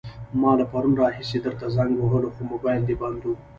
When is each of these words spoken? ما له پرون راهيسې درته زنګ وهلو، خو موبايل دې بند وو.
ما 0.41 0.51
له 0.59 0.65
پرون 0.71 0.93
راهيسې 1.01 1.37
درته 1.45 1.65
زنګ 1.75 1.91
وهلو، 1.99 2.33
خو 2.35 2.41
موبايل 2.51 2.81
دې 2.87 2.95
بند 3.01 3.19
وو. 3.25 3.33